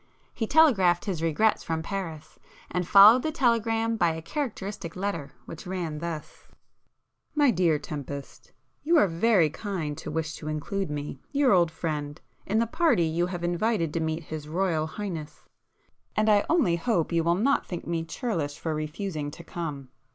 [0.33, 2.39] He telegraphed his regrets from Paris,
[2.71, 6.47] and followed the telegram by a characteristic letter, which ran thus:—
[7.35, 8.51] My dear Tempest.
[8.83, 13.05] You are very kind to wish to include me, your old friend, in the party
[13.05, 15.45] you have invited to meet His Royal Highness,
[16.15, 19.89] and I only hope you will not think me churlish for refusing to come.